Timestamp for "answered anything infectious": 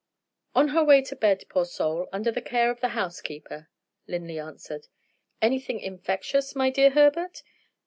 4.39-6.55